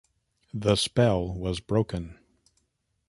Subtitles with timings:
[0.51, 2.17] The spell was broken.